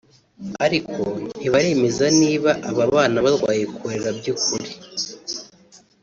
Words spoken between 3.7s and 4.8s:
Cholera by’ukuri